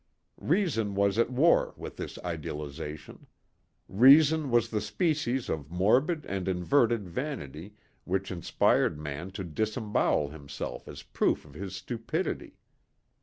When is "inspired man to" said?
8.31-9.43